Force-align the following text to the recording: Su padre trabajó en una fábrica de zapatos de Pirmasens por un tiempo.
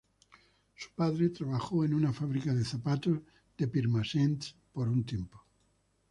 Su 0.75 0.89
padre 0.95 1.29
trabajó 1.29 1.85
en 1.85 1.93
una 1.93 2.11
fábrica 2.11 2.55
de 2.55 2.65
zapatos 2.65 3.19
de 3.55 3.67
Pirmasens 3.67 4.55
por 4.73 4.89
un 4.89 5.03
tiempo. 5.03 5.45